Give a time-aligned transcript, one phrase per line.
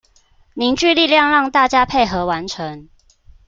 [0.55, 2.89] 凝聚力量讓大家配合完成